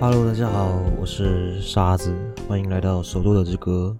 [0.00, 2.16] Hello，大家好，我是沙子，
[2.48, 3.94] 欢迎来到首都的之歌。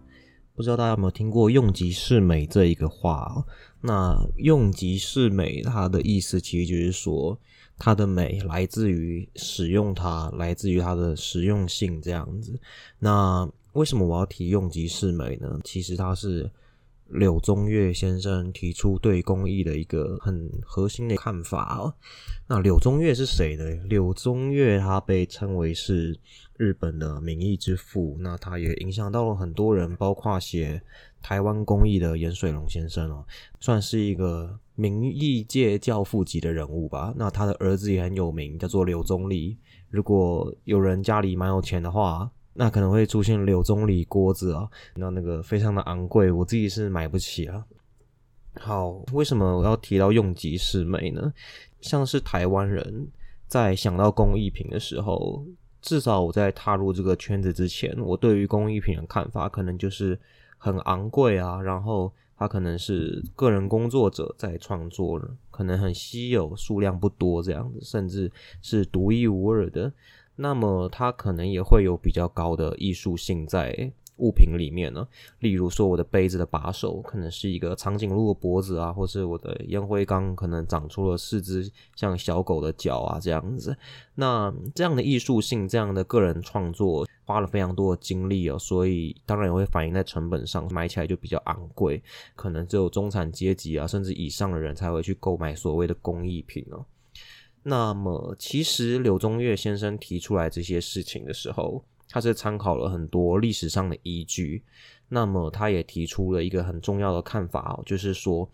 [0.54, 3.44] 不知道大家有没有听过“用极是美”这一个话？
[3.82, 7.38] 那“用极是美”它的意思其实就是说，
[7.76, 12.58] 它的美来自于使用它，来自于它的实用性这样子。
[12.98, 15.60] 那为什么我要提“用极是美”呢？
[15.62, 16.50] 其实它是。
[17.10, 21.94] 柳宗悦先生提出对公益的一个很核心的看法哦。
[22.48, 23.64] 那柳宗悦是谁呢？
[23.88, 26.18] 柳宗悦他被称为是
[26.56, 30.80] 日本的民艺之父，那他也影响到了很多人，包括写
[31.20, 33.24] 台湾公益的严水龙先生哦，
[33.60, 37.12] 算是一个民艺界教父级的人物吧。
[37.16, 39.58] 那他的儿子也很有名，叫做柳宗理。
[39.88, 47.64] 如果有人家里蛮有钱的话，那可能会出现柳宗理锅子啊，那那个非常的昂贵，我自己是买不起啊。
[48.54, 51.32] 好，为什么我要提到用极是美呢？
[51.80, 53.08] 像是台湾人
[53.46, 55.46] 在想到工艺品的时候，
[55.80, 60.18] 至少我在踏入这个圈子之前，我对于工艺品的看法可能就是
[60.58, 69.90] 很昂贵啊，然后它可能是个人工作者在创作，可能很稀有，数量不多这样子，甚至是独一无二的。
[70.42, 75.06] 那么它可能也会有比较高的艺术性在物品里面呢，
[75.38, 83.76] 例如说我的杯子的把手可能是一个长颈鹿的脖子啊，或是我的烟灰缸可能长出了四只像小狗的脚啊这样子。
[84.14, 92.02] 那这样的艺术性，这样的个人创作花了非常多的精力哦，所以当然也会反映在成本上，买起来就比较昂贵，
[92.34, 96.84] 可能只有中产阶级啊甚至以上的人才会去购买所谓的工艺品哦。
[97.62, 104.62] 那么，其实柳宗悦先生提出来这些事情的时候，他是参考了很多历史上的依据。
[105.10, 108.48] 那么，他也提出了一个很重要的看法哦，就是说，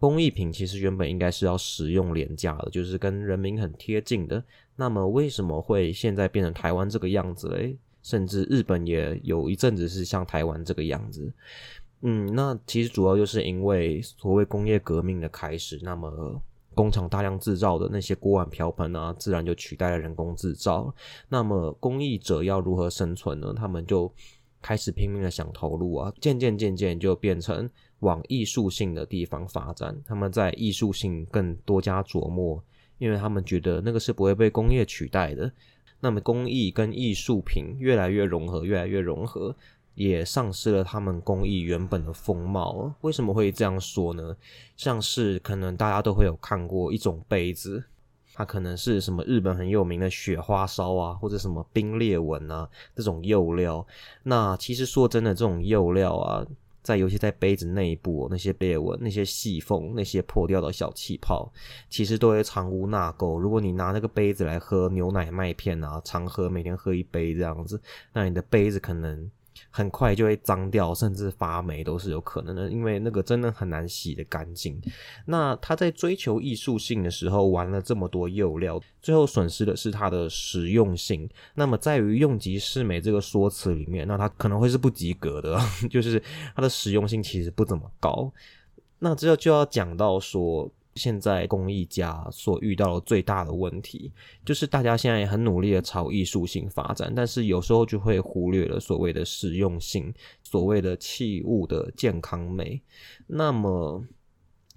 [0.00, 4.42] 工艺品其实原本应该是要实用廉价的，就是跟人民很贴近的。
[4.76, 7.76] 那么，为什么会现在变成台湾这个样子嘞？
[8.02, 11.30] 甚至日本也有一阵子是像台湾这个样子。
[12.00, 15.78] 嗯，那其实主要就是因为所谓工业革命的开始。
[15.82, 16.40] 那么。
[16.78, 20.94] 工厂大量制造的那些锅碗瓢盆啊，自然就取代了人工制造。
[21.28, 23.52] 那么工艺者要如何生存呢？
[23.52, 24.08] 他们就
[24.62, 27.68] 开始拼命的想投入啊，渐渐渐渐就变成
[27.98, 30.00] 往艺术性的地方发展。
[30.06, 32.62] 他们在艺术性更多加琢磨，
[32.98, 35.50] 因为他们觉得那个是不会被工业取代的。
[35.98, 39.52] 那么工艺跟艺术品越来越融合，越来越融合。
[39.98, 42.94] 也丧失了他们工艺原本的风貌。
[43.00, 44.36] 为什么会这样说呢？
[44.76, 47.82] 像是可能大家都会有看过一种杯子，
[48.32, 53.84] 它可能是什么日本很有名的雪花烧啊，或者什么冰裂纹啊这种釉料。
[54.22, 56.46] 那其实说真的，这种釉料啊，
[56.80, 61.52] 在尤其在杯子内部那些裂纹、那些细缝、那些破掉的小气泡，
[61.90, 63.36] 其实都会藏污纳垢。
[63.36, 67.82] 如果你拿那个杯子来喝牛奶麦片啊，常喝，每天喝一杯这样子，
[68.12, 69.28] 那你的杯子可能。
[69.70, 74.80] 很快就会脏掉，甚至发霉都是有可能的，因为那个真的很难洗的干净。
[75.26, 81.28] 那他在追求艺术性的时候玩了这么多釉料，最后损失的是它的实用性。
[81.54, 85.58] 那么在于用极是美这个说辞里面，那它可能会是不及格的，
[85.90, 86.22] 就是
[86.54, 88.32] 它的实用性其实不怎么高。
[88.98, 90.70] 那之后就要讲到说。
[90.98, 94.12] 现在工艺家所遇到的最大的问题，
[94.44, 102.82] 就是大家现在也很努力的朝艺术性发展，但是有时候就会忽略了所谓的实用性，所谓的器物的健康美，
[103.26, 104.04] 那么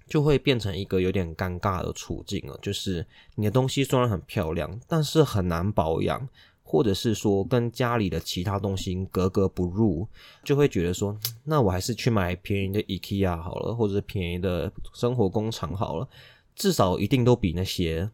[0.06, 2.58] 就会变成一个有点尴尬的处境了。
[2.62, 6.28] 就是你的东西虽然很漂亮，但是很难保养。
[6.72, 10.08] 或者是说跟家里的其他东西格格不入，
[10.42, 16.08] 就会觉得说，那我还是去买便宜的 IKEA 好了，或者是便宜的生活工厂好了，
[16.56, 18.10] 至少一定都比那些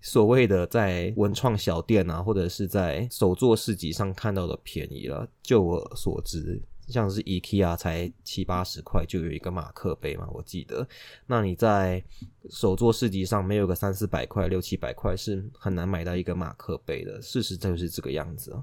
[0.00, 5.28] 所谓的在文创小店啊，或者是在手作市集上看到的便宜了。
[5.40, 6.60] 就我所知。
[6.90, 10.86] 像是 IKEA 才七八十块就有一个马克杯嘛，我记得。
[11.26, 12.02] 那你在
[12.48, 17.22] 手作市集上没有个三四百块、六七百块是很难买到一个马克杯的。
[17.22, 18.54] 事实就是这个样子。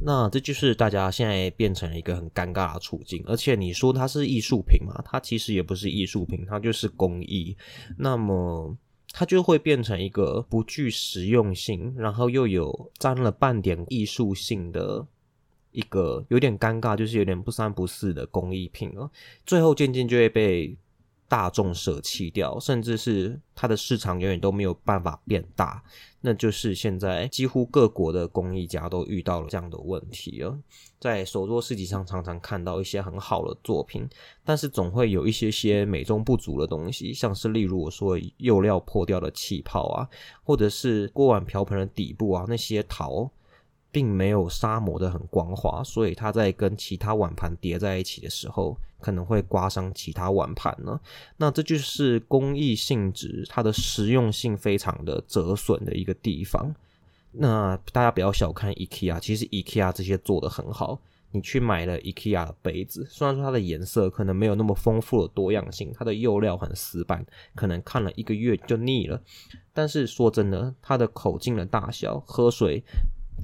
[0.00, 3.22] 那这就是大家现在变成了一个很尴尬的处境。
[3.26, 5.02] 而且你说它是艺术品嘛？
[5.04, 7.56] 它其实也不是艺术品，它就是工艺。
[7.96, 8.76] 那么
[9.12, 15.06] 它就会变成一个不具实用性，然后又有沾了半点艺术性的。
[15.78, 19.08] 一个有点尴尬，就是有点不三不四的工艺品了，
[19.46, 20.76] 最后渐渐就会被
[21.28, 25.80] 大众舍弃掉，甚至是它的市场永远都没有办法变大。
[26.20, 30.58] 那就是现在几乎各国的工艺家都遇到了这样的问题了。
[30.98, 34.04] 在手作市集上常常看到一些很好的作品，
[34.42, 40.08] 但是总会有一些些美中不足的东西，像是例如我说釉料破掉的气泡啊，
[40.42, 43.30] 或者是锅碗瓢盆的底部啊那些陶。
[43.90, 51.00] 并没有砂磨的很光滑，所以它在跟其他碗盘叠在一起的时候，可能会刮伤其他碗盘呢。
[51.36, 56.74] 那这就是工艺性质，它的实用性非常的折损的一个地方。
[57.32, 61.00] 那大家不要小看 IKEA，其实 IKEA 这些做的很好。
[61.30, 67.24] 你去买了 IKEA 的杯子，虽然说它的颜色可能没有那么丰富的多样性，它的釉料很死板，
[67.54, 69.22] 可能看了一个月就腻了。
[69.74, 72.82] 但是说真的，它的口径的大小，喝水。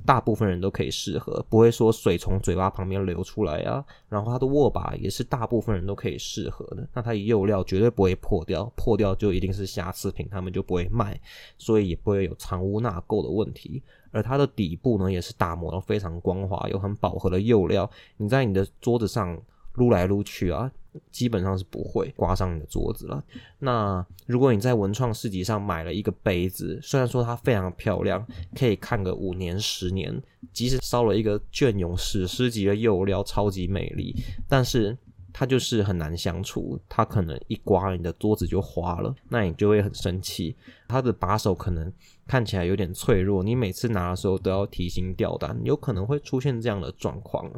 [0.05, 3.85] 大部分人都可以适合，不会说水从嘴巴旁边流出来啊。
[4.08, 6.87] 然后它的握把也是大部分人都可以适合的。
[6.93, 11.20] 那它的釉料绝对不会破掉，破掉就一定是瑕疵品，他们就不会卖，
[11.58, 13.82] 所以也不会有藏污纳垢的问题。
[14.11, 19.37] 而它的底部呢，也是打磨的非常光滑，有很饱和的釉料，你在你的桌子上
[19.75, 20.71] 撸来撸去啊。
[21.11, 23.21] 基本上是不会刮伤你的桌子了。
[23.59, 28.25] 那如果你在文创市集上买了一个杯子，虽然说它非常漂亮，
[28.55, 30.23] 可以看个五年十年，
[30.53, 34.15] 即使烧了一个隽永史诗级的釉料，超级美丽，
[34.49, 34.97] 但是
[35.32, 36.79] 它就是很难相处。
[36.88, 40.56] 它可能一刮你的桌子就花了，那你就会很生气。
[40.87, 41.93] 它的把手可能
[42.25, 47.50] 看起来有点脆弱，你每次拿的时候都要提心吊胆，有可能会出现这样的状况。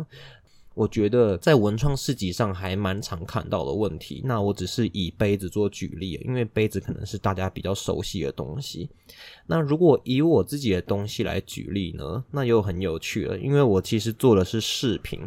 [0.76, 4.20] 我觉得在文创市集上还蛮常看到的问题。
[4.23, 8.90] 那我只是以杯子做举例，因为杯子可能是大家比较熟悉的东西。
[9.46, 15.20] 那如果以我自己的东西来举例呢，那又很有趣了，因为我其实做的是饰品。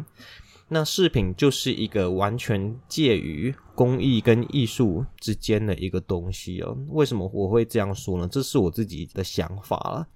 [0.68, 6.78] 那饰品就是一个完全介于工艺跟艺术之间的一个东西哦。
[6.90, 8.28] 为什么我会这样说呢？
[8.30, 10.06] 这是我自己的想法了。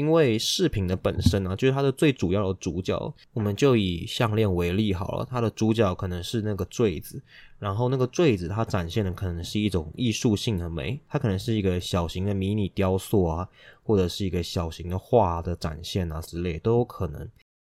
[0.00, 3.14] 因为饰品的本身呢，就是它的最主要的主角。
[3.34, 7.22] 我们就以项链为例好了，它的主角可能是那个坠子，
[7.58, 13.46] 然后那个坠子它展现的可能是一种艺术性的美，它可能是一个小型的迷你雕塑啊，
[13.82, 17.28] 或者是一个小型的画的展现啊之类都有可能。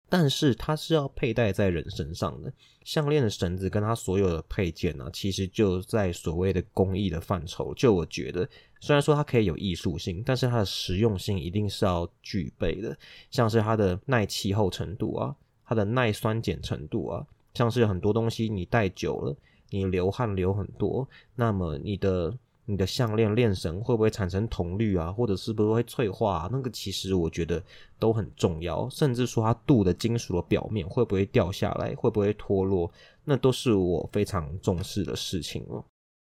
[0.07, 2.51] 但是它是要佩戴在人身上的
[2.83, 7.73] 项链的绳子跟它所有的配件呢，其实就在所谓的工艺的范畴。
[7.73, 8.47] 就我觉得，
[8.79, 12.97] 虽然说它可以有艺术性，但是它的实用性一定是要具备的，
[13.31, 15.35] 像是它的耐气候程度啊，
[15.65, 19.35] 它的耐酸碱程度啊，像是很多东西你戴久了，
[19.69, 22.37] 你流汗流很多，那么你的。
[22.67, 26.49] 你的项链链绳会不会产生铜绿啊，或者是不是会脆化？
[26.51, 27.63] 那个其实我觉得
[27.99, 32.91] 都很重要，甚至说它镀的金属的表面会不会掉下来，会不会脱落，
[33.23, 35.83] 那都是我非常重视的事情哦。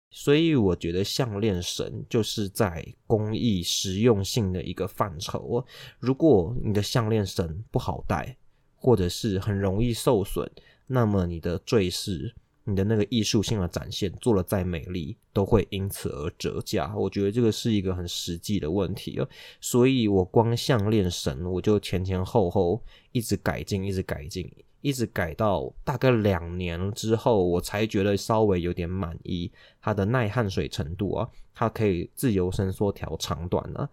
[0.10, 5.66] 所以我觉得项链绳就是在工艺实用性的一个范畴哦。
[6.00, 8.36] 如果你的项链绳不好戴，
[8.76, 10.52] 或者是很容易受损，
[10.88, 12.34] 那么你的坠饰。
[12.64, 16.94] 你的那个艺术性的展现做的再美丽，都会因此而折价。
[16.96, 19.28] 我觉得这个是一个很实际的问题哦。
[19.60, 22.80] 所以我光项链绳，我就前前后后
[23.12, 24.48] 一直改进，一直改进，
[24.82, 29.52] 一直改到大概两年之后，我才觉得稍微有点满意。
[29.82, 33.90] 它的耐汗水程度啊，它可以自由伸缩调长短啊，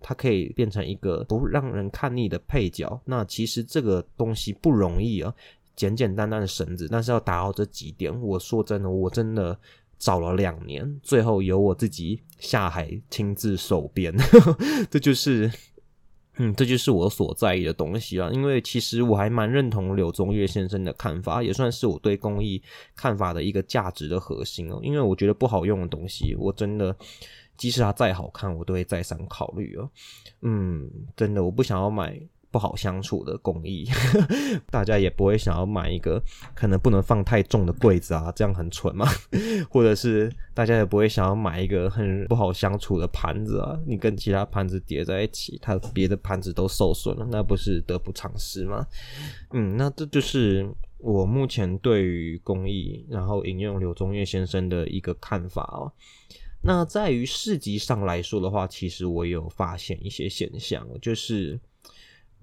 [0.00, 3.00] 它可以变成一个不让人看腻的配角。
[3.06, 5.34] 那其实这个东西不容易啊。
[5.82, 9.58] 简简单单的绳子，但是要达到这几点，我说真的，我真的
[9.98, 14.14] 找了两年，最后由我自己下海亲自手编，
[14.88, 15.50] 这就是，
[16.36, 18.32] 嗯，这就是我所在意的东西了。
[18.32, 22.62] 因为其实我还蛮认同柳宗悦先生的看法，也算是我对工艺
[22.94, 24.78] 看法的一个价值的核心哦。
[24.84, 26.96] 因为我觉得不好用的东西，我真的
[27.56, 29.90] 即使它再好看，我都会再三考虑哦。
[30.42, 32.20] 嗯，真的，我不想要买。
[32.52, 33.88] 不好相处的工艺，
[34.70, 36.22] 大家也不会想要买一个
[36.54, 39.08] 可能不能放太重的柜子啊，这样很蠢嘛？
[39.70, 48.86] 或者是大家也不会想要买一个很不好相处的盘子啊，你跟其他盘子叠在一起，它别的盘子都受损了，那不是得不偿失吗？
[49.52, 50.68] 嗯，那这就是
[50.98, 55.90] 我目前对于工艺，然后引用柳宗悦先生的一个看法哦。
[56.64, 61.58] 那在于市集上来说的话，其实我有发现一些现象，就是。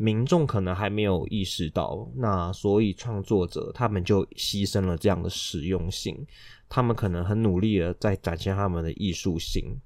[0.01, 6.25] 民众可能还没有意识到，那所以创作者他们就牺牲了这样的实用性，
[6.70, 9.77] 他们可能很努力的在展现他们的艺术性，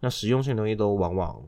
[0.00, 1.40] 那实用性东西都往往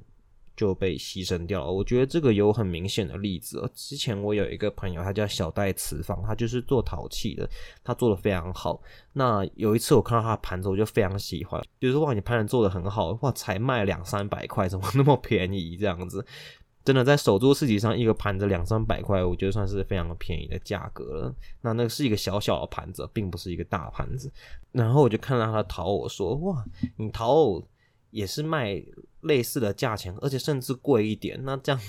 [0.54, 1.72] 就被牺牲掉了。
[1.72, 7.50] 我觉得这个有很明显的例子，之前我有一个朋友，他叫小戴瓷坊，他就是做陶器的，
[7.82, 8.80] 他做的非常好。
[9.12, 16.24] 那有一次我看到他的盘子，我就非常喜欢，比如说哇，你盘子做的很好，哇，才卖两三百块，怎么那么便宜这样子？
[16.86, 21.34] 真的在手作市集上，一个盘子两三百块，我觉得算是非常便宜的价格了。
[21.60, 24.30] 那那个是一个小小的盘子，并不是一个大盘子。
[24.70, 26.64] 然后我就看到他的陶偶，说：“哇，
[26.96, 27.66] 你陶偶
[28.12, 28.80] 也是卖
[29.22, 31.80] 类似的价钱，而且甚至贵一点，那这样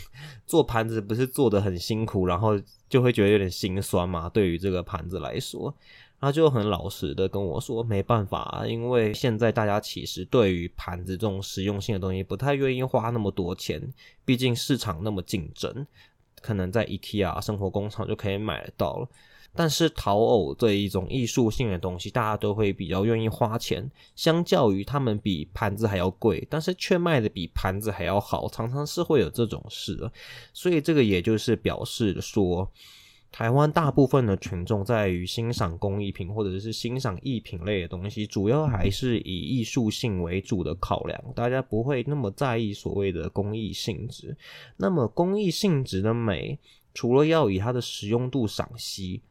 [0.47, 4.27] 做盘子不是做的很辛苦，然后就会觉得有点心酸嘛？
[4.27, 5.71] 对于这个盘子来说，
[6.19, 13.81] 他就很老实的跟我说，没办法，因为现在大家其实对于盘子这种实用性的东西不太愿意花那么多钱，
[14.25, 15.85] 毕竟市场那么竞争，
[16.41, 19.07] 可能在 IKEA 生活工厂就可以买得到了。
[19.55, 23.89] 但是陶偶这一种艺术性的东西，大家都会比较愿意花钱。
[24.15, 30.11] 相较于他们比盘子还要贵，但是却卖的比盘子还要好，常常是会有这种事。
[30.53, 32.71] 所以这个也就是表示说，
[33.31, 44.35] 台湾大部分的群众在于欣赏工艺品或者是欣赏艺品类的东西，主要还是以艺术性为主的考量，大家不会那么在意所谓的工艺性质。
[44.77, 46.57] 那么工艺性质的美，
[46.93, 49.21] 除了要以它的实用度赏析。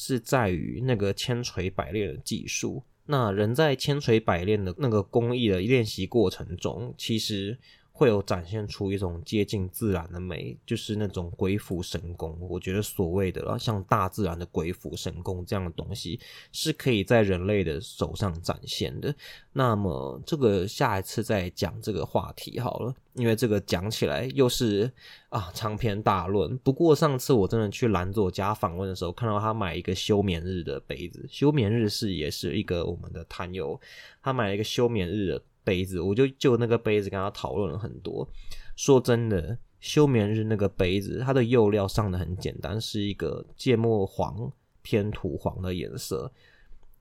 [0.00, 2.84] 是在于那个千锤百炼的技术。
[3.06, 7.58] 那人在千锤百炼的那个工艺的练习过程中，其实。
[7.98, 12.38] 会有展现出一种接近自然的美，就是那种鬼斧神工。
[12.48, 16.20] 我觉得所谓的像大自然的鬼斧神工这样的东西，
[16.52, 19.12] 是可以在人类的手上展现的。
[19.52, 24.88] 那么这个下一次再讲这个话题好了，因为这个讲起来又是
[25.28, 26.56] 啊长篇大论。
[26.58, 33.80] 不过上次我真的去兰佐家访问的时候，看到他买一个休眠日的杯子，休眠日是也是一个我们的坛友，
[34.22, 35.42] 他买了一个休眠日的。
[35.68, 38.26] 杯子，我就就那个杯子跟他讨论了很多。
[38.74, 46.32] 说真的，休眠日那个杯子，它的釉料上的很简单，是一个芥末黄偏土黄的颜色。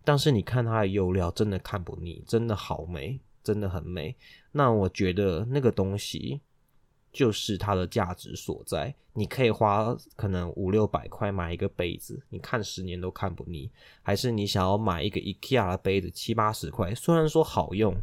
[0.03, 4.15] 但是你看它的釉料，真的看不腻，真的好美，真的很美。
[4.51, 6.41] 那我觉得那个东西
[7.13, 8.93] 就是它的价值所在。
[9.13, 13.69] 你可以花可能五六百块买一个杯子，你看十年都看不腻。
[14.03, 17.95] 还是你想要买一个 IKEA 的杯子，七八十块，虽然说好用。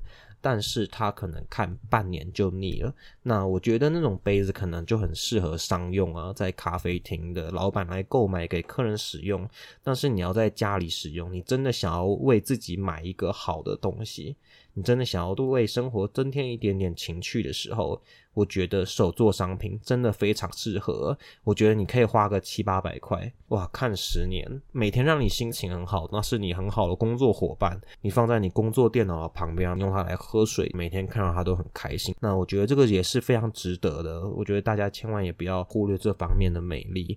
[0.45, 2.95] 但是他可能看半年就腻了。
[3.23, 9.49] 那我觉得那种杯子可能就很适合商用啊，在咖啡厅的老板来购买给客人使用。
[9.83, 14.37] 但是你要在家里使用，你真的想要为自己买一个好的东西，
[14.75, 18.01] 你真的想要多为生活增添一点点情趣的时候。
[18.35, 21.17] 我觉得手作商品真的非常适合。
[21.45, 27.81] 我觉得你可以花个七八百块，哇，看十年，每天让你心情很好，那是你很好的工作伙伴。
[28.01, 32.13] 你放在你工作电脑的旁边，用它来喝水，每天看到它都很开心。
[32.21, 34.29] 那我觉得这个也是非常值得的。
[34.29, 37.17] 我觉得大家千万也不要忽略这方面的美丽。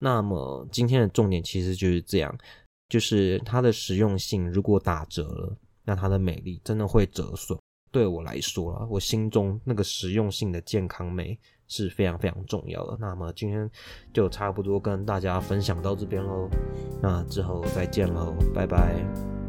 [0.00, 2.36] 那么今天的重点其实就是这样，
[2.88, 7.58] 就是它的实用性如果打折了，那它的美丽真的会折损。
[7.90, 12.96] 对我来说啊，我心中那个实用性的健康美是非常非常重要的。
[12.98, 13.70] 那么今天
[14.14, 16.48] 就差不多跟大家分享到这边喽，
[17.02, 19.41] 那之后再见喽，拜拜。